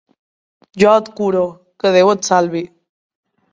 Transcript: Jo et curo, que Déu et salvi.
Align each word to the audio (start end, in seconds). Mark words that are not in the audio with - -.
Jo 0.83 0.93
et 1.01 1.11
curo, 1.19 1.45
que 1.85 1.93
Déu 1.99 2.11
et 2.17 2.25
salvi. 2.33 2.65